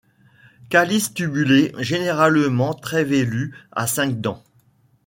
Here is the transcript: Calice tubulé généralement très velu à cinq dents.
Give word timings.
Calice 0.69 1.13
tubulé 1.13 1.71
généralement 1.77 2.73
très 2.73 3.03
velu 3.03 3.53
à 3.71 3.85
cinq 3.85 4.19
dents. 4.19 4.41